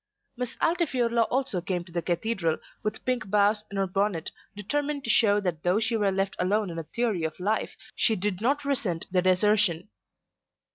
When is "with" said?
2.81-3.05